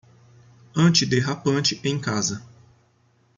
Antiderrapante 0.73 1.79
em 1.83 1.99
casa 1.99 2.41